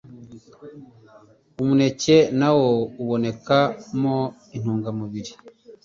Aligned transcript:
Umuneke 1.61 2.17
nawo 2.39 2.69
uboneka 3.01 3.57
mo 4.01 4.17
intungamubiri 4.55 5.31